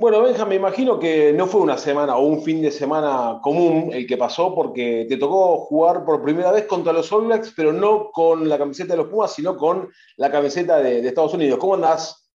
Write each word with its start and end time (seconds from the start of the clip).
Bueno, 0.00 0.22
Benja, 0.22 0.46
me 0.46 0.54
imagino 0.54 0.98
que 0.98 1.30
no 1.30 1.46
fue 1.46 1.60
una 1.60 1.76
semana 1.76 2.16
o 2.16 2.24
un 2.24 2.42
fin 2.42 2.62
de 2.62 2.70
semana 2.70 3.38
común 3.42 3.90
el 3.92 4.06
que 4.06 4.16
pasó, 4.16 4.54
porque 4.54 5.04
te 5.06 5.18
tocó 5.18 5.58
jugar 5.66 6.06
por 6.06 6.22
primera 6.22 6.50
vez 6.52 6.64
contra 6.64 6.94
los 6.94 7.12
All 7.12 7.26
Blacks, 7.26 7.52
pero 7.54 7.70
no 7.70 8.10
con 8.10 8.48
la 8.48 8.56
camiseta 8.56 8.94
de 8.94 8.96
los 8.96 9.08
Pumas, 9.08 9.34
sino 9.34 9.58
con 9.58 9.92
la 10.16 10.32
camiseta 10.32 10.78
de, 10.78 11.06
Estados 11.06 11.34
Unidos. 11.34 11.58
¿Cómo 11.58 11.74
andás? 11.74 12.32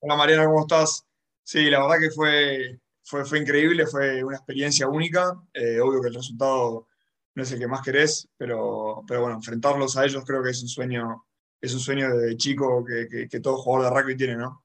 Hola 0.00 0.16
Mariana, 0.16 0.44
¿cómo 0.44 0.60
estás? 0.60 1.06
Sí, 1.42 1.70
la 1.70 1.80
verdad 1.80 1.98
que 1.98 2.10
fue, 2.10 2.78
fue, 3.02 3.24
fue 3.24 3.38
increíble, 3.38 3.86
fue 3.86 4.22
una 4.22 4.36
experiencia 4.36 4.86
única. 4.86 5.32
Eh, 5.54 5.80
obvio 5.80 6.02
que 6.02 6.08
el 6.08 6.14
resultado 6.14 6.88
no 7.34 7.42
es 7.42 7.50
el 7.50 7.58
que 7.58 7.68
más 7.68 7.80
querés, 7.80 8.28
pero, 8.36 9.02
pero 9.08 9.22
bueno, 9.22 9.36
enfrentarlos 9.36 9.96
a 9.96 10.04
ellos 10.04 10.24
creo 10.26 10.42
que 10.42 10.50
es 10.50 10.60
un 10.60 10.68
sueño, 10.68 11.24
es 11.58 11.72
un 11.72 11.80
sueño 11.80 12.14
de 12.14 12.36
chico 12.36 12.84
que, 12.84 13.28
que 13.30 13.40
todo 13.40 13.56
jugador 13.56 13.94
de 13.94 13.98
rugby 13.98 14.14
tiene, 14.14 14.36
¿no? 14.36 14.62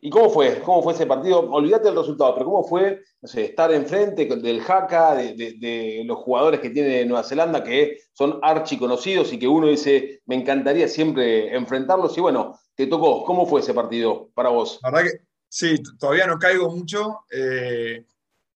¿Y 0.00 0.10
cómo 0.10 0.30
fue? 0.30 0.60
¿Cómo 0.60 0.82
fue 0.82 0.92
ese 0.92 1.06
partido? 1.06 1.40
Olvídate 1.50 1.86
del 1.86 1.96
resultado, 1.96 2.34
pero 2.34 2.46
¿cómo 2.46 2.64
fue 2.64 3.02
estar 3.22 3.72
enfrente 3.72 4.26
del 4.26 4.60
Jaca, 4.60 5.14
de, 5.14 6.02
los 6.04 6.18
jugadores 6.18 6.60
que 6.60 6.70
tiene 6.70 7.04
Nueva 7.04 7.24
Zelanda, 7.24 7.62
que 7.64 7.98
son 8.12 8.38
archiconocidos 8.42 9.32
y 9.32 9.38
que 9.38 9.48
uno 9.48 9.68
dice, 9.68 10.22
me 10.26 10.36
encantaría 10.36 10.88
siempre 10.88 11.54
enfrentarlos? 11.54 12.16
Y 12.16 12.20
bueno, 12.20 12.58
te 12.74 12.86
tocó. 12.86 13.24
¿Cómo 13.24 13.46
fue 13.46 13.60
ese 13.60 13.74
partido 13.74 14.30
para 14.34 14.50
vos? 14.50 14.78
La 14.82 14.90
verdad 14.90 15.10
que 15.10 15.18
sí, 15.48 15.82
todavía 15.98 16.26
no 16.26 16.38
caigo 16.38 16.70
mucho. 16.70 17.20
Eh, 17.30 18.04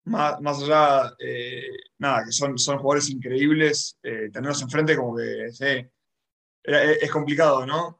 más, 0.05 0.41
más, 0.41 0.62
allá, 0.62 1.14
eh, 1.18 1.62
nada, 1.98 2.24
que 2.24 2.33
son, 2.33 2.58
son 2.58 2.78
jugadores 2.78 3.11
increíbles. 3.11 3.98
Eh, 4.02 4.30
tenerlos 4.33 4.62
enfrente 4.62 4.96
como 4.96 5.16
que 5.16 5.46
es 6.62 7.11
complicado, 7.11 7.64
¿no? 7.66 7.98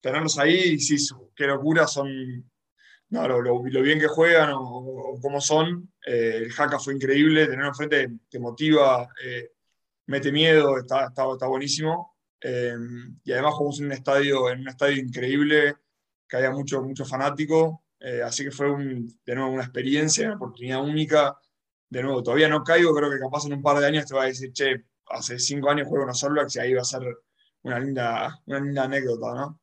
tenerlos 0.00 0.38
ahí, 0.38 0.78
sí, 0.80 0.96
qué 1.42 1.48
locura, 1.48 1.86
son 1.86 2.08
no, 3.12 3.28
lo, 3.28 3.62
bien 3.62 4.00
que 4.00 4.08
juegan 4.08 4.52
o, 4.54 5.18
cómo 5.20 5.40
son. 5.40 5.92
Eh, 6.06 6.44
el 6.44 6.52
Haka 6.56 6.78
fue 6.78 6.94
increíble, 6.94 7.44
tenerlo 7.44 7.68
enfrente 7.68 8.10
te 8.30 8.38
motiva, 8.38 9.06
eh, 9.22 9.50
mete 10.06 10.32
miedo, 10.32 10.78
está, 10.78 11.08
está, 11.08 11.46
buenísimo. 11.46 12.16
Eh, 12.40 12.74
y 13.22 13.32
además 13.32 13.54
jugamos 13.54 13.80
en 13.80 13.86
un 13.86 13.92
estadio, 13.92 14.50
en 14.50 14.60
un 14.60 14.68
estadio 14.68 14.96
increíble, 14.98 15.76
que 16.26 16.36
había 16.38 16.52
mucho, 16.52 16.82
mucho 16.82 17.04
fanático. 17.04 17.84
así 18.24 18.44
que 18.44 18.50
fue 18.50 18.68
de 19.26 19.34
nuevo 19.34 19.50
una 19.52 19.64
experiencia, 19.64 20.28
una 20.28 20.36
oportunidad 20.36 20.82
única. 20.82 21.38
De 21.90 22.02
nuevo, 22.02 22.22
todavía 22.22 22.48
no 22.48 22.64
caigo, 22.64 22.94
creo 22.94 23.10
que 23.10 23.18
capaz 23.18 23.44
en 23.46 23.52
un 23.52 23.62
par 23.62 23.78
de 23.78 23.86
años 23.86 24.06
te 24.06 24.14
va 24.14 24.22
a 24.22 24.26
decir, 24.26 24.52
che, 24.54 24.86
hace 25.08 25.38
cinco 25.38 25.68
años 25.70 25.86
juego 25.86 26.04
en 26.04 26.08
los 26.08 26.24
All 26.24 26.46
y 26.54 26.58
ahí 26.58 26.72
va 26.72 26.80
a 26.80 26.84
ser 26.84 27.02
una 27.62 27.78
linda, 27.78 28.40
una 28.46 28.60
linda 28.60 28.84
anécdota, 28.84 29.34
¿no? 29.34 29.61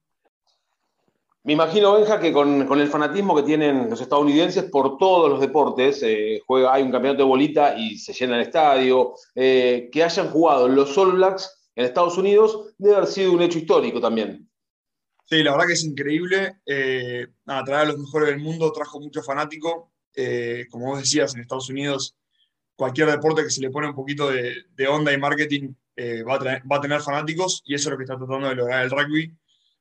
Me 1.44 1.54
imagino, 1.54 1.94
Benja, 1.94 2.20
que 2.20 2.34
con, 2.34 2.62
el 2.62 2.88
fanatismo 2.90 3.34
que 3.36 3.44
tienen 3.44 3.90
los 3.90 4.02
estadounidenses 4.02 4.66
por 4.66 4.98
todos 4.98 5.30
los 5.30 5.40
deportes, 5.40 6.04
eh, 6.04 6.42
juega, 6.46 6.74
hay 6.74 6.84
un 6.84 6.92
campeonato 6.92 7.24
de 7.24 7.30
bolita 7.30 7.78
y 7.78 7.98
se 7.98 8.12
llena 8.12 8.36
el 8.36 8.42
estadio, 8.42 9.14
eh, 9.36 9.90
que 9.92 10.04
hayan 10.04 10.30
jugado 10.30 10.68
los 10.68 10.98
All 10.98 11.14
Blacks 11.14 11.72
en 11.76 11.86
Estados 11.86 12.18
Unidos 12.18 12.74
debe 12.78 12.98
haber 12.98 13.08
sido 13.08 13.32
un 13.32 13.42
hecho 13.42 13.58
histórico 13.58 14.02
también. 14.02 14.50
Sí, 15.26 15.42
la 15.42 15.52
verdad 15.52 15.68
que 15.68 15.74
es 15.74 15.84
increíble. 15.86 16.58
Eh, 16.66 17.28
traer 17.46 17.82
a 17.82 17.86
los 17.86 17.98
mejores 17.98 18.30
del 18.30 18.40
mundo 18.40 18.74
trajo 18.74 19.00
mucho 19.00 19.22
fanático. 19.22 19.94
como 20.72 20.88
vos 20.88 21.00
decías, 21.00 21.34
en 21.36 21.42
Estados 21.42 21.70
Unidos, 21.70 22.18
cualquier 22.76 23.10
deporte 23.10 23.44
que 23.44 23.50
se 23.50 23.62
le 23.62 23.70
pone 23.70 23.88
un 23.88 23.96
poquito 23.96 24.30
de, 24.30 24.88
onda 24.90 25.14
y 25.14 25.18
marketing 25.18 25.74
va, 26.28 26.36
a 26.76 26.82
tener 26.82 27.02
fanáticos 27.02 27.62
y 27.66 27.76
eso 27.76 27.88
es 27.88 27.92
lo 27.92 27.98
que 27.98 28.04
está 28.04 28.18
tratando 28.18 28.50
de 28.50 28.56
lograr 28.56 28.84
el 28.84 28.90
rugby 28.90 29.39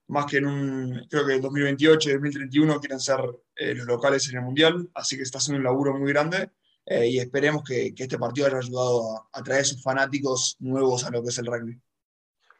más 0.08 0.26
que 0.26 0.38
en 0.38 0.46
un, 0.46 1.06
creo 1.08 1.26
que 1.26 1.34
en 1.34 1.42
2028 1.42 2.08
y 2.08 2.12
2031 2.14 2.80
quieren 2.80 3.00
ser 3.00 3.20
eh, 3.56 3.74
los 3.74 3.86
locales 3.86 4.28
en 4.28 4.38
el 4.38 4.44
Mundial, 4.44 4.88
así 4.94 5.16
que 5.16 5.22
está 5.22 5.38
haciendo 5.38 5.58
un 5.58 5.64
laburo 5.64 5.96
muy 5.96 6.10
grande 6.12 6.50
eh, 6.86 7.08
y 7.08 7.18
esperemos 7.18 7.62
que, 7.62 7.92
este 7.96 8.18
partido 8.18 8.46
haya 8.46 8.58
ayudado 8.58 9.28
a, 9.32 9.42
traer 9.42 9.62
esos 9.62 9.82
fanáticos 9.82 10.56
nuevos 10.60 11.04
a 11.04 11.10
lo 11.10 11.22
que 11.22 11.28
es 11.28 11.38
el 11.38 11.46
rugby. 11.46 11.78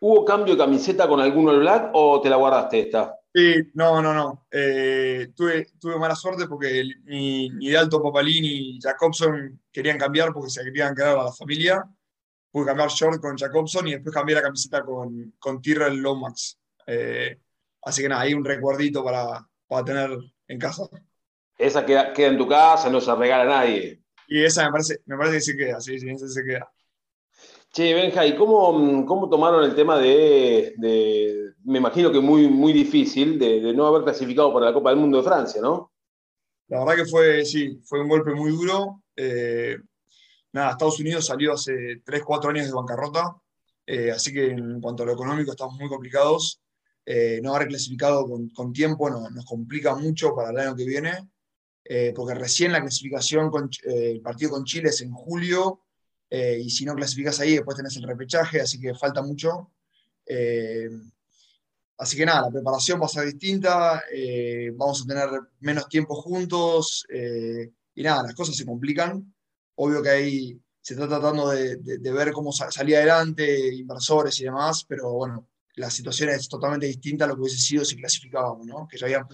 ¿Hubo 0.01 0.25
cambio 0.25 0.55
de 0.55 0.59
camiseta 0.59 1.09
con 1.09 1.21
alguno 1.21 1.51
del 1.51 1.61
Black 1.61 1.91
o 1.95 2.21
te 2.21 2.29
la 2.29 2.37
guardaste 2.37 2.81
esta? 2.81 3.15
Sí, 3.35 3.55
no, 3.75 4.01
no, 4.03 4.13
no. 4.13 4.47
Eh, 4.51 5.33
tuve, 5.35 5.69
tuve 5.81 5.99
mala 5.99 6.15
suerte 6.15 6.47
porque 6.47 6.85
ni, 7.05 7.49
ni 7.51 7.71
Dalton 7.71 8.03
Papalini 8.03 8.41
ni 8.41 8.81
Jacobson 8.81 9.61
querían 9.73 9.99
cambiar 9.99 10.33
porque 10.33 10.51
se 10.51 10.63
querían 10.63 10.95
quedar 10.95 11.19
a 11.19 11.25
la 11.25 11.33
familia. 11.33 11.83
Pude 12.51 12.67
cambiar 12.67 12.91
short 12.91 13.21
con 13.21 13.37
Jacobson 13.37 13.89
y 13.89 13.93
después 13.93 14.15
cambié 14.15 14.37
la 14.37 14.43
camiseta 14.43 14.83
con, 14.83 15.35
con 15.39 15.61
Tyrrell 15.61 15.97
Lomax. 15.97 16.58
Eh, 16.91 17.39
así 17.83 18.03
que 18.03 18.09
nada, 18.09 18.23
hay 18.23 18.35
un 18.35 18.45
recuerdito 18.45 19.05
para, 19.05 19.47
para 19.67 19.85
tener 19.85 20.11
en 20.49 20.59
casa. 20.59 20.89
Esa 21.59 21.85
queda, 21.85 22.13
queda, 22.13 22.29
en 22.29 22.39
tu 22.39 22.49
casa, 22.49 22.89
no 22.89 23.01
se 23.01 23.15
regala 23.15 23.43
a 23.43 23.61
nadie. 23.61 24.01
Y 24.27 24.43
esa 24.43 24.65
me 24.65 24.73
parece, 24.73 25.01
me 25.07 25.17
parece 25.17 25.35
que 25.37 25.41
se 25.41 25.57
queda, 25.57 25.81
sí, 25.81 25.99
sí, 25.99 26.09
esa 26.09 26.29
se 26.29 26.45
queda. 26.45 26.73
Che, 27.73 27.93
Benja, 27.93 28.25
¿y 28.25 28.35
cómo, 28.35 29.05
cómo 29.05 29.29
tomaron 29.29 29.63
el 29.63 29.75
tema 29.75 29.99
de, 29.99 30.73
de, 30.79 31.53
me 31.65 31.79
imagino 31.79 32.11
que 32.11 32.21
muy, 32.21 32.49
muy 32.49 32.73
difícil, 32.73 33.39
de, 33.39 33.61
de, 33.61 33.75
no 33.75 33.87
haber 33.87 34.03
clasificado 34.05 34.53
para 34.53 34.67
la 34.67 34.73
Copa 34.73 34.91
del 34.91 34.99
Mundo 34.99 35.19
de 35.19 35.25
Francia, 35.25 35.61
¿no? 35.61 35.93
La 36.69 36.81
verdad 36.81 36.97
que 36.97 37.11
fue, 37.11 37.45
sí, 37.45 37.81
fue 37.85 38.01
un 38.01 38.09
golpe 38.09 38.35
muy 38.35 38.51
duro. 38.51 39.03
Eh, 39.15 39.77
nada, 40.53 40.71
Estados 40.71 41.01
Unidos 41.01 41.27
salió 41.27 41.53
hace 41.53 42.01
3, 42.05 42.23
4 42.25 42.51
años 42.51 42.67
de 42.67 42.73
bancarrota, 42.73 43.37
eh, 43.87 44.11
así 44.11 44.33
que 44.33 44.51
en 44.51 44.81
cuanto 44.81 45.03
a 45.03 45.07
lo 45.07 45.13
económico 45.13 45.51
estamos 45.51 45.79
muy 45.79 45.89
complicados. 45.89 46.61
Eh, 47.11 47.41
no 47.43 47.55
haber 47.55 47.69
clasificado 47.69 48.29
con, 48.29 48.71
tiempo 48.71 49.09
nos 49.09 49.47
complica 49.47 49.95
mucho 49.95 50.35
para 50.35 50.51
el 50.51 50.59
año 50.59 50.77
que 50.77 50.85
viene, 50.85 51.31
eh, 51.83 52.13
porque 52.15 52.35
recién 52.35 52.71
la 52.71 52.83
clasificación, 52.83 53.51
con, 53.51 53.71
eh, 53.87 54.11
el 54.11 54.21
partido 54.21 54.51
con 54.51 54.65
Chile 54.65 54.91
es 54.91 55.01
en 55.01 55.13
julio, 55.13 55.85
y 56.31 56.69
si 56.69 56.85
no 56.85 56.95
clasificas 56.95 57.41
ahí, 57.41 57.53
después 57.53 57.79
tenés 57.79 57.97
el 57.97 58.03
repechaje, 58.03 58.61
así 58.61 58.79
que 58.79 58.95
falta 58.95 59.23
mucho. 59.23 59.73
así 61.97 62.17
que 62.17 62.27
nada, 62.27 62.43
la 62.43 62.51
preparación 62.51 63.01
va 63.01 63.07
a 63.07 63.09
ser 63.09 63.25
distinta, 63.25 64.03
vamos 64.77 65.03
a 65.03 65.07
tener 65.07 65.29
menos 65.61 65.89
tiempo 65.89 66.15
juntos, 66.15 67.07
y 67.95 68.03
nada, 68.03 68.25
las 68.25 68.35
cosas 68.35 68.55
se 68.55 68.67
complican. 68.67 69.35
Obvio 69.77 70.03
que 70.03 70.11
ahí 70.11 70.61
se 70.83 70.93
está 70.93 71.09
tratando 71.09 71.49
de, 71.49 71.77
de 71.77 72.13
ver 72.13 72.33
cómo 72.33 72.53
salir 72.53 72.97
adelante, 72.97 73.75
inversores 73.75 74.39
y 74.41 74.45
demás, 74.45 74.85
pero 74.85 75.11
bueno, 75.13 75.49
la 75.79 75.91
situación 75.91 76.31
es 76.31 76.49
totalmente 76.49 76.87
distinta 76.87 77.25
a 77.25 77.29
lo 77.29 77.35
que 77.35 77.43
hubiese 77.43 77.59
sido 77.59 77.85
si 77.85 77.97
clasificábamos, 77.97 78.67
¿no? 78.67 78.87
Que 78.89 78.99
ya 78.99 79.07
habían, 79.07 79.27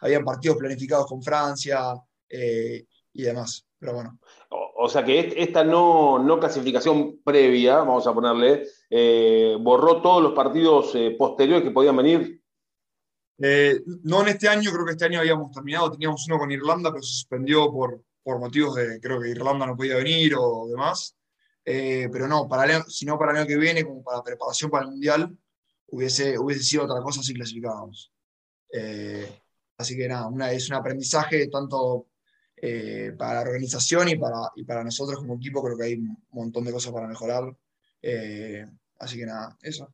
habían 0.00 0.24
partidos 0.24 0.56
planificados 0.56 1.06
con 1.06 1.22
Francia 1.22 1.94
eh, 2.28 2.86
y 3.12 3.22
demás. 3.22 3.66
Pero 3.78 3.94
bueno. 3.94 4.18
O, 4.50 4.88
sea 4.88 5.04
que 5.04 5.34
esta 5.36 5.64
no, 5.64 6.18
no, 6.18 6.38
clasificación 6.38 7.20
previa, 7.22 7.78
vamos 7.78 8.06
a 8.06 8.14
ponerle, 8.14 8.66
eh, 8.90 9.56
borró 9.60 10.00
todos 10.00 10.22
los 10.22 10.32
partidos 10.32 10.94
eh, 10.94 11.14
posteriores 11.18 11.64
que 11.64 11.70
podían 11.72 11.96
venir. 11.96 12.40
no 13.38 14.22
en 14.22 14.28
este 14.28 14.48
año, 14.48 14.72
creo 14.72 14.84
que 14.84 14.92
este 14.92 15.04
año 15.04 15.20
habíamos 15.20 15.52
terminado, 15.52 15.90
teníamos 15.90 16.26
uno 16.26 16.38
con 16.38 16.50
Irlanda, 16.50 16.90
pero 16.90 17.02
se 17.02 17.12
suspendió 17.12 17.70
por, 17.72 18.02
por 18.22 18.38
motivos 18.38 18.76
de, 18.76 19.00
creo 19.00 19.20
que 19.20 19.30
Irlanda 19.30 19.66
no 19.66 19.76
podía 19.76 19.96
venir 19.96 20.34
o 20.36 20.68
demás. 20.68 21.16
pero 21.64 22.26
no, 22.26 22.48
para 22.48 22.84
sino 22.84 23.18
para 23.18 23.32
el 23.32 23.38
año 23.38 23.46
que 23.46 23.56
viene, 23.56 23.84
como 23.84 24.02
para 24.02 24.22
preparación 24.22 24.70
para 24.70 24.84
el 24.84 24.90
Mundial, 24.90 25.36
hubiese, 25.88 26.38
hubiese 26.38 26.62
sido 26.62 26.84
otra 26.84 27.02
cosa 27.02 27.22
si 27.22 27.34
clasificábamos. 27.34 28.12
Eh, 28.72 29.28
así 29.76 29.96
que 29.96 30.08
nada, 30.08 30.28
una, 30.28 30.52
es 30.52 30.68
un 30.68 30.76
aprendizaje 30.76 31.48
tanto 31.48 32.06
eh, 32.56 33.12
para 33.16 33.34
la 33.34 33.40
organización 33.42 34.08
y 34.08 34.16
para, 34.16 34.50
y 34.56 34.64
para 34.64 34.84
nosotros 34.84 35.18
como 35.18 35.36
equipo, 35.36 35.62
creo 35.62 35.76
que 35.76 35.84
hay 35.84 35.94
un 35.94 36.16
montón 36.30 36.64
de 36.64 36.72
cosas 36.72 36.92
para 36.92 37.06
mejorar. 37.06 37.54
Eh, 38.02 38.66
así 38.98 39.18
que 39.18 39.26
nada, 39.26 39.56
eso. 39.62 39.88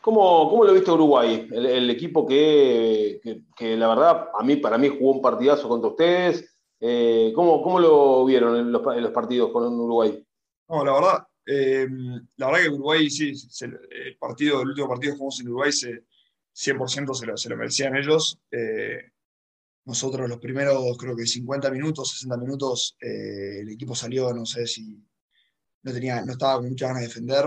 ¿Cómo, 0.00 0.50
cómo 0.50 0.64
lo 0.64 0.72
viste 0.72 0.90
Uruguay? 0.90 1.48
El, 1.52 1.88
equipo 1.88 2.26
que, 2.26 3.20
que, 3.56 3.76
la 3.76 3.86
verdad, 3.86 4.30
a 4.36 4.42
mí, 4.42 4.56
para 4.56 4.76
mí 4.76 4.88
jugó 4.88 5.12
un 5.12 5.22
partidazo 5.22 5.68
contra 5.68 5.90
ustedes. 5.90 6.48
¿cómo, 7.32 7.62
¿cómo, 7.62 7.78
lo 7.78 8.24
vieron 8.24 8.56
en 8.56 8.72
los, 8.72 8.82
en 8.96 9.02
los 9.04 9.12
partidos 9.12 9.52
con 9.52 9.72
Uruguay? 9.78 10.26
No, 10.68 10.84
la 10.84 10.92
verdad, 10.92 11.26
eh, 11.46 11.88
la 12.36 12.46
verdad 12.46 12.62
que 12.62 12.68
Uruguay, 12.70 13.10
sí, 13.10 13.32
el, 13.60 14.16
partido, 14.18 14.62
el 14.62 14.68
último 14.68 14.88
partido 14.88 15.12
que 15.12 15.18
jugamos 15.18 15.40
en 15.40 15.48
Uruguay, 15.48 15.72
se, 15.72 16.04
100% 16.54 17.14
se 17.14 17.26
lo, 17.26 17.36
se 17.36 17.48
lo 17.48 17.56
merecían 17.56 17.96
ellos. 17.96 18.38
Eh, 18.50 19.10
nosotros 19.84 20.28
los 20.28 20.38
primeros, 20.38 20.96
creo 20.96 21.16
que 21.16 21.26
50 21.26 21.70
minutos, 21.70 22.12
60 22.12 22.36
minutos, 22.36 22.96
eh, 23.00 23.60
el 23.60 23.70
equipo 23.70 23.94
salió, 23.94 24.32
no 24.32 24.46
sé 24.46 24.66
si 24.66 25.02
no, 25.82 25.92
tenía, 25.92 26.24
no 26.24 26.32
estaba 26.32 26.56
con 26.60 26.68
muchas 26.68 26.88
ganas 26.88 27.02
de 27.02 27.08
defender. 27.08 27.44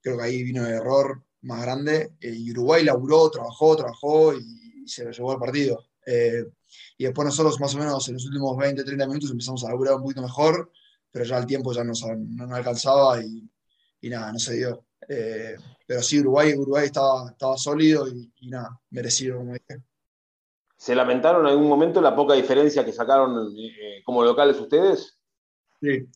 creo 0.00 0.16
que 0.16 0.24
ahí 0.24 0.42
vino 0.42 0.66
el 0.66 0.74
error 0.74 1.22
más 1.42 1.62
grande. 1.62 2.12
y 2.20 2.50
Uruguay 2.52 2.84
laburó, 2.84 3.30
trabajó, 3.30 3.76
trabajó 3.76 4.34
y, 4.34 4.86
se 4.86 5.04
lo 5.04 5.10
llevó 5.10 5.32
al 5.32 5.38
partido. 5.38 5.84
y 6.96 7.04
después 7.04 7.26
nosotros 7.26 7.60
más 7.60 7.74
o 7.74 7.78
menos 7.78 8.08
en 8.08 8.14
los 8.14 8.24
últimos 8.24 8.56
20, 8.56 8.84
30 8.84 9.06
minutos 9.06 9.30
empezamos 9.30 9.64
a 9.64 9.68
laburar 9.68 9.96
un 9.96 10.02
poquito 10.02 10.22
mejor 10.22 10.72
pero 11.10 11.24
ya 11.24 11.38
el 11.38 11.46
tiempo 11.46 11.72
ya 11.72 11.84
no, 11.84 11.92
no, 12.16 12.54
alcanzaba 12.54 13.22
y, 13.22 13.48
y, 14.00 14.10
nada, 14.10 14.32
no 14.32 14.38
se 14.38 14.56
dio. 14.56 14.84
Eh, 15.08 15.56
pero 15.86 16.02
sí, 16.02 16.20
Uruguay, 16.20 16.54
Uruguay 16.54 16.86
estaba, 16.86 17.30
estaba 17.30 17.56
sólido 17.56 18.06
y, 18.08 18.30
nada, 18.48 18.78
merecido, 18.90 19.38
como 19.38 19.54
dije. 19.54 19.82
¿Se 20.76 20.94
lamentaron 20.94 21.46
en 21.46 21.52
algún 21.52 21.68
momento 21.68 22.00
la 22.00 22.14
poca 22.14 22.34
diferencia 22.34 22.84
que 22.84 22.92
sacaron 22.92 23.52
eh, 23.56 24.02
como 24.04 24.22
locales 24.22 24.60
ustedes? 24.60 25.18
Sí, 25.80 26.06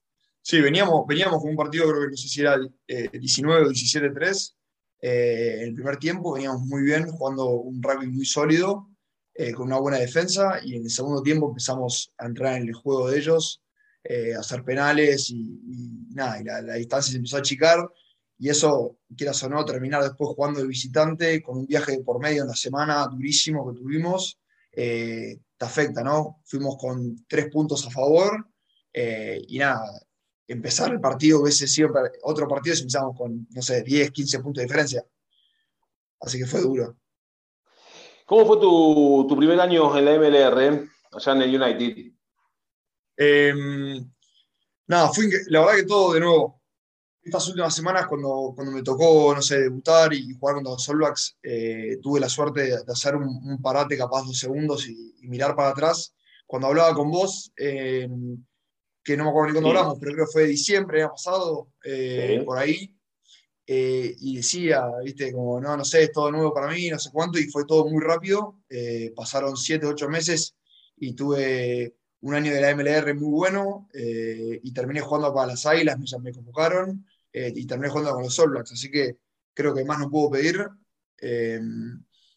sí 0.41 0.61
veníamos, 0.61 1.07
veníamos 1.07 1.41
con 1.41 1.51
un 1.51 1.57
partido, 1.57 1.89
creo 1.89 2.03
que 2.03 2.11
no 2.11 2.17
sé 2.17 2.29
si 2.29 2.41
era 2.41 2.59
19 2.87 3.67
o 3.67 3.71
17-3. 3.71 4.55
en 5.01 5.69
el 5.69 5.75
primer 5.75 5.97
tiempo 5.97 6.35
veníamos 6.35 6.63
muy 6.63 6.83
bien, 6.83 7.11
jugando 7.11 7.49
un 7.49 7.83
rugby 7.83 8.07
muy 8.09 8.27
sólido, 8.27 8.89
con 9.57 9.67
una 9.67 9.81
buena 9.81 9.99
defensa, 9.99 10.61
y 10.63 10.77
en 10.77 10.85
el 10.85 10.91
segundo 10.91 11.23
tiempo 11.23 11.49
empezamos 11.49 12.13
a 12.19 12.27
entrar 12.27 12.57
en 12.57 12.69
el 12.69 12.75
juego 12.75 13.11
de 13.11 13.19
ellos, 13.19 13.62
a 14.05 14.41
hacer 14.41 14.65
penales 14.65 15.31
y, 15.31 16.09
nada, 16.11 16.41
y 16.41 16.45
la, 16.45 16.63
la, 16.63 16.75
distancia 16.75 17.13
se 17.13 17.19
empezó 17.19 17.37
a 17.37 17.41
achicar 17.41 17.79
y 18.43 18.49
eso, 18.49 18.99
quieras 19.17 19.41
o 19.45 19.49
no, 19.49 19.65
terminar 19.65 20.03
después 20.03 20.31
jugando 20.35 20.61
de 20.61 20.67
visitante, 20.67 21.41
con 21.41 21.59
un 21.59 21.67
viaje 21.67 22.03
por 22.03 22.19
medio 22.19 22.43
en 22.43 22.49
la 22.49 22.57
semana 22.57 23.07
durísimo 23.07 23.71
que 23.71 23.79
tuvimos, 23.79 24.41
eh, 24.73 25.39
te 25.57 25.65
afecta, 25.65 26.03
¿no? 26.03 26.41
Fuimos 26.45 26.77
con 26.77 27.25
tres 27.29 27.49
puntos 27.53 27.87
a 27.87 27.91
favor 27.93 28.49
eh, 28.93 29.41
y 29.47 29.59
nada, 29.59 29.89
empezar 30.49 30.91
el 30.91 31.01
partido 31.01 31.41
hubiese 31.41 31.69
sido 31.69 31.91
otro 32.25 32.49
partido 32.49 32.75
si 32.75 32.83
empezamos 32.83 33.17
con, 33.17 33.47
no 33.49 33.63
sé, 33.63 33.83
10, 33.83 34.11
15 34.11 34.41
puntos 34.41 34.61
de 34.61 34.65
diferencia. 34.65 35.07
Así 36.21 36.37
que 36.37 36.47
fue 36.47 36.63
duro. 36.63 36.97
¿Cómo 38.27 38.45
fue 38.45 38.59
tu, 38.59 39.25
tu 39.29 39.37
primer 39.37 39.61
año 39.61 39.97
en 39.97 40.05
la 40.05 40.19
MLR, 40.19 40.89
allá 41.13 41.33
en 41.33 41.43
el 41.43 41.63
United? 41.63 42.13
Eh, 43.25 43.55
nada, 44.89 45.13
fue, 45.13 45.29
la 45.47 45.61
verdad 45.61 45.77
que 45.77 45.85
todo 45.85 46.15
de 46.15 46.21
nuevo 46.21 46.61
estas 47.23 47.47
últimas 47.49 47.73
semanas, 47.73 48.09
cuando, 48.09 48.53
cuando 48.55 48.73
me 48.73 48.83
tocó, 48.83 49.33
no 49.33 49.41
sé, 49.41 49.61
debutar 49.61 50.13
y 50.13 50.35
jugar 50.35 50.57
contra 50.57 50.73
los 50.73 50.89
All 50.89 51.15
eh, 51.45 51.99
tuve 52.03 52.19
la 52.19 52.29
suerte 52.29 52.63
de, 52.63 52.75
hacer 52.89 53.15
un, 53.15 53.63
parate 53.63 53.97
capaz 53.97 54.25
dos 54.25 54.37
segundos 54.37 54.89
y, 54.89 55.15
mirar 55.29 55.55
para 55.55 55.69
atrás. 55.69 56.17
Cuando 56.47 56.67
hablaba 56.67 56.95
con 56.95 57.13
vos, 57.13 57.53
que 57.57 58.09
no 59.17 59.25
me 59.25 59.31
acuerdo 59.31 59.47
ni 59.47 59.53
cuándo 59.53 59.69
hablamos, 59.69 59.99
pero 60.01 60.15
creo 60.15 60.27
que 60.27 60.33
fue 60.33 60.47
diciembre, 60.47 61.05
ha 61.05 61.11
pasado, 61.11 61.69
eh, 61.85 62.43
por 62.45 62.59
ahí, 62.59 62.93
eh, 63.65 64.17
y 64.19 64.37
decía, 64.37 64.85
viste, 65.05 65.33
como, 65.33 65.61
no, 65.61 65.77
no 65.77 65.85
sé, 65.85 66.03
es 66.03 66.13
todo 66.13 66.33
nuevo 66.33 66.53
para 66.53 66.67
mí, 66.67 66.89
no 66.89 66.99
sé 66.99 67.11
cuánto, 67.13 67.39
y 67.39 67.45
fue 67.45 67.65
todo 67.67 67.89
muy 67.89 68.03
rápido. 68.03 68.59
pasaron 69.15 69.57
siete, 69.57 69.87
ocho 69.87 70.09
meses 70.09 70.57
y 70.97 71.15
tuve 71.15 71.95
un 72.23 72.35
año 72.35 72.53
de 72.53 72.61
la 72.61 72.71
MLR 72.75 73.15
muy 73.15 73.31
bueno 73.31 73.89
y 73.93 74.73
terminé 74.73 75.01
jugando 75.01 75.35
para 75.35 75.49
las 75.49 75.67
Águilas, 75.67 75.99
me, 75.99 76.07
me 76.21 76.33
convocaron 76.33 77.05
eh, 77.33 77.53
y 77.55 77.67
terminé 77.67 77.89
jugando 77.89 78.13
con 78.13 78.25
los 78.25 78.39
All 78.39 78.51
Blacks, 78.51 78.73
así 78.73 78.91
que 78.91 79.17
creo 79.55 79.75
que 79.75 79.85
más 79.85 79.99
no 79.99 80.11
puedo 80.11 80.31
pedir. 80.31 80.67
Eh, 81.21 81.61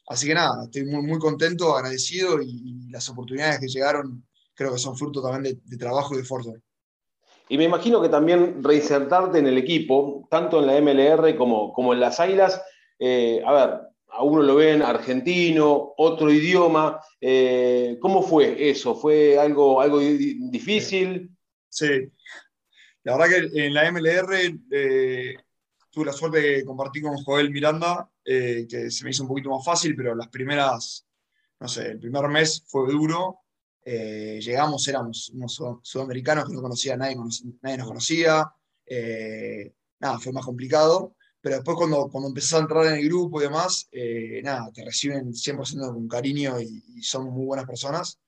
así 0.07 0.27
que 0.27 0.33
nada, 0.33 0.63
estoy 0.65 0.85
muy, 0.85 1.01
muy 1.05 1.19
contento, 1.19 1.75
agradecido 1.75 2.41
y, 2.41 2.73
las 2.89 3.09
oportunidades 3.09 3.59
que 3.59 3.67
llegaron 3.67 4.25
creo 4.53 4.71
que 4.71 4.79
son 4.79 4.95
fruto 4.95 5.21
también 5.21 5.59
de, 5.65 5.77
trabajo 5.77 6.13
y 6.13 6.17
de 6.17 6.23
esfuerzo. 6.23 6.53
Y 7.49 7.57
me 7.57 7.65
imagino 7.65 8.01
que 8.01 8.07
también 8.07 8.63
reinsertarte 8.63 9.39
en 9.39 9.47
el 9.47 9.57
equipo, 9.57 10.25
tanto 10.31 10.59
en 10.59 10.67
la 10.67 10.79
MLR 10.79 11.35
como, 11.35 11.73
como 11.73 11.93
en 11.93 11.99
las 11.99 12.21
Águilas, 12.21 12.61
eh, 12.97 13.41
a 13.45 13.51
ver, 13.51 13.81
a 14.17 14.23
uno 14.23 14.41
lo 14.41 14.55
ven 14.55 14.81
argentino, 14.81 15.93
otro 15.97 16.31
idioma. 16.31 16.99
¿Cómo 17.99 18.23
fue 18.23 18.69
eso? 18.69 18.95
¿Fue 18.95 19.37
algo, 19.37 19.81
algo 19.81 19.99
difícil? 19.99 21.29
Sí, 21.69 22.09
la 23.05 23.15
verdad 23.15 23.49
que 23.51 23.65
en 23.67 23.73
la 23.73 23.91
MLR 23.91 24.59
eh, 24.71 25.35
tuve 25.91 26.05
la 26.05 26.11
suerte 26.11 26.41
de 26.41 26.65
compartir 26.65 27.03
con 27.03 27.15
Joel 27.17 27.51
Miranda, 27.51 28.09
eh, 28.25 28.65
que 28.67 28.89
se 28.89 29.03
me 29.03 29.11
hizo 29.11 29.21
un 29.21 29.29
poquito 29.29 29.51
más 29.51 29.63
fácil, 29.63 29.95
pero 29.95 30.15
las 30.15 30.27
primeras, 30.29 31.05
no 31.59 31.67
sé, 31.67 31.91
el 31.91 31.99
primer 31.99 32.27
mes 32.29 32.63
fue 32.65 32.91
duro. 32.91 33.41
Eh, 33.83 34.39
llegamos, 34.41 34.87
éramos 34.87 35.29
unos 35.29 35.61
sudamericanos 35.83 36.45
que 36.45 36.55
no 36.55 36.63
conocía 36.63 36.97
nadie, 36.97 37.15
nadie 37.61 37.77
nos 37.77 37.87
conocía. 37.87 38.51
nada, 39.99 40.19
fue 40.19 40.33
más 40.33 40.43
complicado. 40.43 41.15
Pero 41.45 41.57
después 41.57 41.77
cuando, 41.77 42.09
cuando 42.09 42.29
empezás 42.29 42.53
a 42.53 42.63
entrar 42.63 42.87
en 42.87 42.95
el 42.95 43.05
grupo 43.05 43.39
y 43.39 43.43
demás, 43.43 43.87
nada, 44.41 44.71
te 44.73 44.83
reciben 44.83 45.31
100% 45.31 45.93
con 45.93 46.07
cariño 46.07 46.59
y, 46.59 46.83
y, 46.95 47.03
son 47.03 47.29
muy 47.29 47.45
buenas 47.45 47.67
personas. 47.67 48.19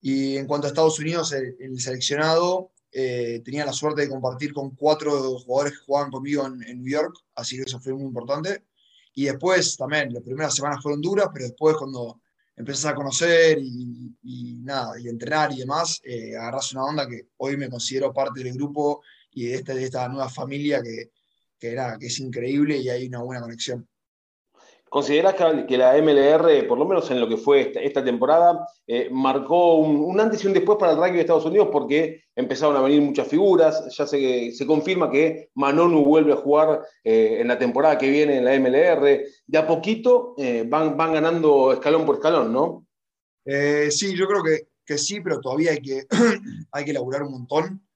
Y 0.00 0.36
en 0.36 0.46
cuanto 0.46 0.68
a 0.68 0.70
Estados 0.70 1.00
Unidos, 1.00 1.32
el, 1.32 1.56
el 1.58 1.80
seleccionado, 1.80 2.70
eh, 2.92 3.42
tenía 3.44 3.66
la 3.66 3.72
suerte 3.72 4.02
de 4.02 4.08
compartir 4.08 4.52
con 4.52 4.76
cuatro 4.76 5.40
jugadores 5.40 5.72
que 5.72 5.84
jugaban 5.84 6.12
conmigo 6.12 6.46
en, 6.46 6.60
New 6.60 6.88
York, 6.88 7.16
así 7.34 7.56
que 7.56 7.64
eso 7.64 7.80
fue 7.80 7.94
muy 7.94 8.04
importante. 8.04 8.64
Y 9.12 9.24
después 9.24 9.76
también, 9.76 10.14
las 10.14 10.22
primeras 10.22 10.54
semanas 10.54 10.80
fueron 10.80 11.00
duras, 11.00 11.28
pero 11.34 11.46
después 11.46 11.76
cuando 11.76 12.20
empezás 12.54 12.92
a 12.92 12.94
conocer 12.94 13.58
y, 13.60 14.56
nada, 14.62 15.00
y 15.00 15.08
entrenar 15.08 15.52
y 15.52 15.58
demás, 15.58 16.00
eh, 16.04 16.36
agarras 16.36 16.72
una 16.72 16.84
onda 16.84 17.08
que 17.08 17.28
hoy 17.38 17.56
me 17.56 17.68
considero 17.68 18.12
parte 18.12 18.44
del 18.44 18.54
grupo 18.54 19.02
y 19.32 19.46
de, 19.46 19.56
este, 19.56 19.74
de 19.74 19.84
esta 19.84 20.08
nueva 20.08 20.28
familia 20.28 20.80
que, 20.80 21.10
que, 21.58 21.76
que 22.00 22.06
es 22.06 22.18
increíble 22.20 22.76
y 22.78 22.88
hay 22.88 23.06
una 23.08 23.22
buena 23.22 23.42
conexión. 23.42 23.88
¿Considerás 24.88 25.34
que 25.34 25.76
la 25.76 26.00
MLR, 26.00 26.66
por 26.68 26.78
lo 26.78 26.84
menos 26.84 27.10
en 27.10 27.20
lo 27.20 27.28
que 27.28 27.36
fue 27.36 27.72
esta, 27.74 28.04
temporada, 28.04 28.66
eh, 28.86 29.08
marcó 29.10 29.74
un, 29.74 30.18
antes 30.18 30.44
y 30.44 30.46
un 30.46 30.52
después 30.52 30.78
para 30.78 30.92
el 30.92 30.98
rugby 30.98 31.14
de 31.14 31.20
Estados 31.20 31.44
Unidos 31.44 31.68
porque 31.72 32.22
empezaron 32.36 32.76
a 32.76 32.80
venir 32.80 33.02
muchas 33.02 33.26
figuras? 33.26 33.94
Ya 33.96 34.06
se, 34.06 34.52
se 34.52 34.66
confirma 34.66 35.10
que 35.10 35.50
Manonu 35.54 36.04
vuelve 36.04 36.32
a 36.32 36.36
jugar 36.36 36.82
eh, 37.02 37.38
en 37.40 37.48
la 37.48 37.58
temporada 37.58 37.98
que 37.98 38.08
viene 38.08 38.38
en 38.38 38.44
la 38.44 38.58
MLR. 38.58 39.26
De 39.46 39.58
a 39.58 39.66
poquito 39.66 40.34
eh, 40.38 40.64
van, 40.66 40.96
van 40.96 41.14
ganando 41.14 41.72
escalón 41.72 42.06
por 42.06 42.16
escalón, 42.16 42.52
¿no? 42.52 42.86
sí, 43.90 44.16
yo 44.16 44.26
creo 44.26 44.42
que, 44.42 44.68
que, 44.84 44.98
sí, 44.98 45.20
pero 45.20 45.40
todavía 45.40 45.72
hay 45.72 45.80
que, 45.80 46.04
hay 46.72 46.84
que 46.84 46.90
elaborar 46.92 47.22
un 47.22 47.32
montón. 47.32 47.86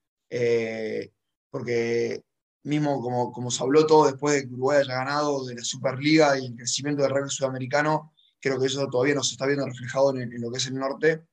porque 1.49 2.21
mismo 2.63 3.01
como, 3.01 3.31
como 3.31 3.51
se 3.51 3.63
habló 3.63 3.85
todo 3.85 4.05
después 4.05 4.35
de 4.35 4.47
que 4.47 4.53
Uruguay 4.53 4.79
haya 4.79 4.95
ganado 4.95 5.45
de 5.45 5.55
la 5.55 5.63
Superliga 5.63 6.37
y 6.39 6.45
el 6.45 6.55
crecimiento 6.55 7.03
del 7.03 7.11
rugby 7.11 7.29
sudamericano, 7.29 8.13
creo 8.39 8.59
que 8.59 8.67
eso 8.67 8.87
todavía 8.87 9.15
no 9.15 9.23
se 9.23 9.33
está 9.33 9.45
viendo 9.45 9.65
reflejado 9.65 10.15
en, 10.17 10.41
lo 10.41 10.51
que 10.51 10.57
es 10.57 10.67
el 10.67 10.75
norte. 10.75 11.23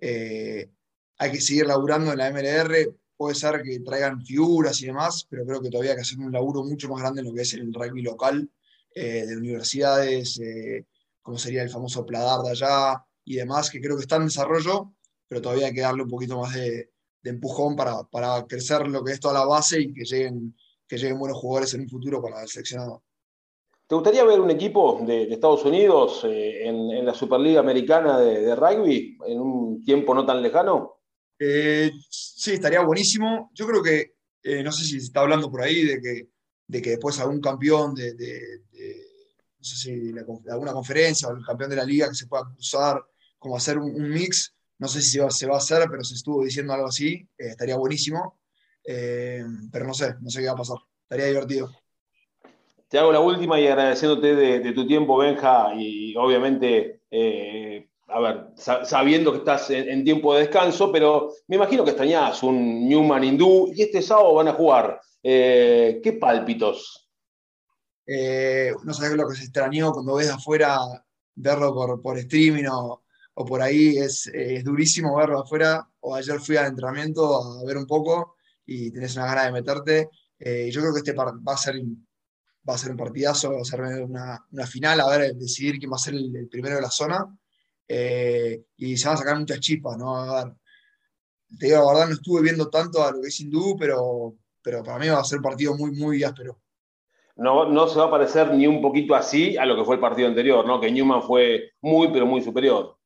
Eh, 0.00 0.70
hay 1.18 1.32
que 1.32 1.40
seguir 1.40 1.66
laburando 1.66 2.12
en 2.12 2.18
la 2.18 2.30
MLR, 2.30 2.94
puede 3.16 3.34
ser 3.34 3.62
que 3.62 3.80
traigan 3.80 4.24
figuras 4.24 4.80
y 4.82 4.86
demás, 4.86 5.26
pero 5.28 5.44
creo 5.46 5.60
que 5.60 5.70
todavía 5.70 5.92
hay 5.92 5.96
que 5.96 6.02
hacer 6.02 6.18
un 6.18 6.32
laburo 6.32 6.64
mucho 6.64 6.88
más 6.88 7.00
grande 7.00 7.20
en 7.20 7.28
lo 7.28 7.34
que 7.34 7.42
es 7.42 7.54
el 7.54 7.72
rugby 7.72 8.02
local, 8.02 8.50
eh, 8.94 9.26
de 9.26 9.36
universidades, 9.36 10.38
eh, 10.40 10.86
como 11.22 11.38
sería 11.38 11.62
el 11.62 11.70
famoso 11.70 12.04
Pladar 12.04 12.42
de 12.42 12.50
allá 12.50 13.04
y 13.24 13.36
demás, 13.36 13.70
que 13.70 13.80
creo 13.80 13.96
que 13.96 14.02
está 14.02 14.16
en 14.16 14.26
desarrollo, 14.26 14.94
pero 15.28 15.40
todavía 15.40 15.66
hay 15.66 15.74
que 15.74 15.80
darle 15.80 16.02
un 16.02 16.10
poquito 16.10 16.38
más 16.38 16.54
de, 16.54 16.90
de 17.22 17.30
empujón 17.30 17.74
para, 17.74 18.04
para, 18.04 18.46
crecer 18.46 18.86
lo 18.86 19.02
que 19.02 19.12
es 19.12 19.20
toda 19.20 19.34
la 19.34 19.46
base 19.46 19.80
y 19.80 19.92
que 19.92 20.04
lleguen 20.04 20.54
que 20.86 20.98
lleguen 20.98 21.18
buenos 21.18 21.38
jugadores 21.38 21.74
en 21.74 21.82
un 21.82 21.88
futuro 21.88 22.20
para 22.22 22.42
el 22.42 22.48
seleccionado. 22.48 23.02
¿Te 23.86 23.94
gustaría 23.94 24.24
ver 24.24 24.40
un 24.40 24.50
equipo 24.50 25.02
de, 25.06 25.24
Estados 25.24 25.64
Unidos 25.64 26.24
eh, 26.24 26.66
en, 26.66 27.04
la 27.04 27.12
Superliga 27.12 27.60
Americana 27.60 28.18
de, 28.18 28.56
rugby 28.56 29.18
en 29.26 29.40
un 29.40 29.84
tiempo 29.84 30.14
no 30.14 30.24
tan 30.24 30.42
lejano? 30.42 31.00
Eh, 31.38 31.90
sí, 32.08 32.52
estaría 32.52 32.80
buenísimo. 32.80 33.50
Yo 33.52 33.66
creo 33.66 33.82
que, 33.82 34.14
eh, 34.42 34.62
no 34.62 34.72
sé 34.72 34.84
si 34.84 35.00
se 35.00 35.06
está 35.06 35.20
hablando 35.20 35.50
por 35.50 35.60
ahí 35.60 35.84
de 35.84 36.00
que, 36.00 36.28
de 36.66 36.82
que 36.82 36.90
después 36.90 37.20
algún 37.20 37.42
campeón 37.42 37.94
de, 37.94 38.14
no 39.58 39.64
sé 39.64 39.76
si 39.76 40.14
alguna 40.50 40.72
conferencia 40.72 41.28
o 41.28 41.36
el 41.36 41.44
campeón 41.44 41.68
de 41.68 41.76
la 41.76 41.84
liga 41.84 42.08
que 42.08 42.14
se 42.14 42.26
pueda 42.26 42.44
cruzar, 42.44 43.04
como 43.38 43.56
hacer 43.56 43.78
un, 43.78 44.08
mix. 44.08 44.54
No 44.78 44.88
sé 44.88 45.02
si 45.02 45.10
se 45.10 45.20
va, 45.20 45.30
se 45.30 45.46
va, 45.46 45.56
a 45.56 45.58
hacer, 45.58 45.86
pero 45.90 46.02
se 46.02 46.14
estuvo 46.14 46.42
diciendo 46.42 46.72
algo 46.72 46.88
así. 46.88 47.28
estaría 47.36 47.76
buenísimo. 47.76 48.38
Eh, 48.84 49.42
pero 49.72 49.86
no 49.86 49.94
sé, 49.94 50.14
no 50.20 50.30
sé 50.30 50.40
qué 50.40 50.46
va 50.46 50.52
a 50.52 50.56
pasar. 50.56 50.78
Estaría 51.02 51.26
divertido. 51.26 51.70
Te 52.88 52.98
hago 52.98 53.12
la 53.12 53.20
última 53.20 53.58
y 53.58 53.66
agradeciéndote 53.66 54.34
de, 54.34 54.72
tu 54.72 54.86
tiempo, 54.86 55.16
Benja, 55.16 55.72
y 55.74 56.14
obviamente, 56.16 57.00
eh, 57.10 57.88
a 58.06 58.20
ver, 58.20 58.46
sabiendo 58.56 59.32
que 59.32 59.38
estás 59.38 59.70
en, 59.70 60.04
tiempo 60.04 60.34
de 60.34 60.40
descanso, 60.40 60.92
pero 60.92 61.32
me 61.48 61.56
imagino 61.56 61.82
que 61.82 61.90
extrañás 61.90 62.42
un 62.42 62.88
Newman 62.88 63.24
hindú 63.24 63.72
y 63.74 63.82
este 63.82 64.02
sábado 64.02 64.34
van 64.34 64.48
a 64.48 64.52
jugar. 64.52 65.00
Eh, 65.22 66.00
¿Qué 66.02 66.12
pálpitos? 66.12 67.00
no 68.06 68.92
sabes 68.92 69.16
lo 69.16 69.26
que 69.26 69.34
se 69.34 69.44
extrañó 69.44 69.90
cuando 69.90 70.16
ves 70.16 70.28
afuera 70.30 70.78
verlo 71.34 71.72
por, 71.72 72.02
por 72.02 72.18
streaming 72.18 72.66
o, 72.66 73.02
o 73.34 73.44
por 73.44 73.62
ahí, 73.62 73.96
es, 73.96 74.26
es, 74.26 74.62
durísimo 74.62 75.16
verlo 75.16 75.40
afuera. 75.40 75.88
O 76.00 76.14
ayer 76.14 76.38
fui 76.40 76.56
al 76.56 76.66
entrenamiento 76.66 77.60
a 77.60 77.64
ver 77.64 77.76
un 77.76 77.86
poco 77.86 78.36
y 78.66 78.90
tenés 78.90 79.16
una 79.16 79.26
gana 79.26 79.44
de 79.44 79.52
meterte. 79.52 80.08
Eh, 80.38 80.70
yo 80.70 80.80
creo 80.80 80.92
que 80.92 80.98
este 80.98 81.12
va 81.12 81.32
a 81.46 81.56
ser 81.56 81.76
va 82.68 82.74
a 82.74 82.78
ser 82.78 82.92
un 82.92 82.96
partidazo, 82.96 83.52
va 83.52 83.60
a 83.60 83.64
ser 83.64 83.80
una, 83.80 84.44
una 84.50 84.66
final, 84.66 85.00
a 85.00 85.08
ver, 85.08 85.34
decidir 85.34 85.78
quién 85.78 85.90
va 85.90 85.96
a 85.96 85.98
ser 85.98 86.14
el, 86.14 86.48
primero 86.50 86.76
de 86.76 86.82
la 86.82 86.90
zona. 86.90 87.26
Eh, 87.86 88.64
y 88.78 88.96
se 88.96 89.06
van 89.06 89.16
a 89.16 89.18
sacar 89.18 89.38
muchas 89.38 89.60
chispas, 89.60 89.96
¿no? 89.98 90.16
A 90.16 90.44
ver, 90.44 90.54
te 91.58 91.66
digo 91.66 91.78
la 91.78 91.86
verdad, 91.86 92.06
no 92.08 92.14
estuve 92.14 92.42
viendo 92.42 92.70
tanto 92.70 93.04
a 93.04 93.12
lo 93.12 93.20
que 93.20 93.28
es 93.28 93.40
hindú, 93.40 93.76
pero, 93.78 94.36
pero 94.62 94.82
para 94.82 94.98
mí 94.98 95.08
va 95.08 95.20
a 95.20 95.24
ser 95.24 95.38
un 95.38 95.44
partido 95.44 95.76
muy, 95.76 95.92
muy 95.92 96.24
áspero. 96.24 96.58
No, 97.36 97.68
no 97.68 97.88
se 97.88 97.98
va 97.98 98.06
a 98.06 98.10
parecer 98.10 98.54
ni 98.54 98.66
un 98.66 98.80
poquito 98.80 99.14
así 99.14 99.56
a 99.56 99.66
lo 99.66 99.76
que 99.76 99.84
fue 99.84 99.96
el 99.96 100.00
partido 100.00 100.28
anterior, 100.28 100.66
¿no? 100.66 100.80
Que 100.80 100.90
Newman 100.90 101.22
fue 101.22 101.72
muy, 101.80 102.08
pero 102.12 102.26
muy 102.26 102.40
superior. 102.40 102.96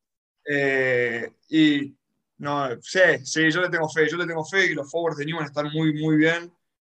Eh, 0.45 1.33
y 1.49 1.98
no, 2.39 2.69
sí, 2.81 3.01
sí, 3.25 3.51
yo 3.51 3.63
le 3.63 3.69
tengo 3.69 3.89
fe, 3.89 4.09
yo 4.09 4.17
le 4.17 4.27
tengo 4.27 4.45
fe 4.45 4.69
que 4.69 4.75
los 4.75 4.91
forwards 4.91 5.19
de 5.19 5.27
Newman 5.27 5.47
están 5.47 5.71
muy, 5.73 5.93
muy 5.93 6.17
bien. 6.17 6.53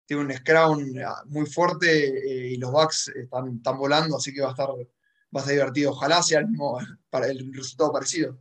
Tiene 0.06 0.22
un 0.22 0.32
scrum 0.32 0.94
muy 1.26 1.46
fuerte 1.46 2.08
eh, 2.08 2.52
y 2.52 2.56
los 2.58 2.72
backs 2.72 3.08
están, 3.08 3.56
están 3.56 3.76
volando, 3.76 4.16
así 4.16 4.32
que 4.32 4.40
va 4.40 4.48
a 4.48 4.50
estar, 4.52 4.68
va 4.68 4.76
a 4.76 5.38
estar 5.38 5.52
divertido. 5.52 5.90
Ojalá 5.90 6.22
sea 6.22 6.40
el 6.40 6.48
mismo, 6.48 6.78
para 7.10 7.26
el 7.26 7.52
resultado 7.52 7.92
parecido. 7.92 8.38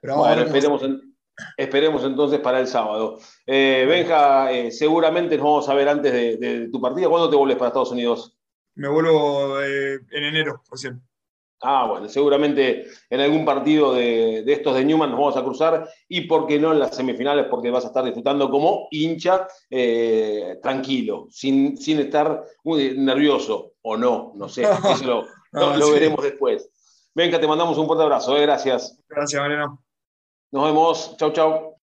Pero 0.00 0.18
bueno, 0.18 0.42
esperemos, 0.42 0.82
esperemos 1.56 2.04
entonces 2.04 2.40
para 2.40 2.60
el 2.60 2.66
sábado. 2.66 3.18
Eh, 3.46 3.84
Benja, 3.88 4.50
eh, 4.52 4.72
seguramente 4.72 5.36
nos 5.36 5.44
vamos 5.44 5.68
a 5.68 5.74
ver 5.74 5.88
antes 5.88 6.12
de, 6.12 6.68
tu 6.72 6.80
partida. 6.80 7.08
¿Cuándo 7.08 7.30
te 7.30 7.36
vuelves 7.36 7.56
para 7.56 7.68
Estados 7.68 7.92
Unidos? 7.92 8.36
Me 8.74 8.88
vuelvo 8.88 9.60
en 9.62 10.24
enero, 10.24 10.62
recién. 10.70 11.02
Ah, 11.62 11.86
bueno, 11.88 12.08
seguramente 12.08 12.86
en 13.08 13.20
algún 13.20 13.44
partido 13.44 13.94
de, 13.94 14.44
estos 14.46 14.74
de 14.74 14.84
Newman 14.84 15.10
nos 15.10 15.18
vamos 15.18 15.36
a 15.36 15.42
cruzar 15.42 15.88
y 16.06 16.22
por 16.22 16.46
qué 16.46 16.58
no 16.58 16.72
en 16.72 16.78
las 16.78 16.94
semifinales, 16.94 17.46
porque 17.48 17.70
vas 17.70 17.84
a 17.84 17.88
estar 17.88 18.04
disfrutando 18.04 18.50
como 18.50 18.88
hincha, 18.90 19.48
eh, 19.70 20.58
tranquilo, 20.62 21.26
sin, 21.30 21.78
sin 21.78 22.00
estar 22.00 22.44
muy 22.62 22.96
nervioso 22.98 23.72
o 23.82 23.96
no, 23.96 24.32
no 24.34 24.48
sé, 24.48 24.62
eso 24.92 25.24
lo, 25.52 25.90
veremos 25.92 26.22
después. 26.22 26.68
Venga, 27.14 27.40
te 27.40 27.48
mandamos 27.48 27.78
un 27.78 27.86
fuerte 27.86 28.04
abrazo, 28.04 28.36
eh, 28.36 28.42
gracias. 28.42 29.00
Gracias, 29.08 29.40
Mariano. 29.40 29.82
Nos 30.52 30.64
vemos, 30.64 31.16
chau, 31.16 31.32
chau. 31.32 31.75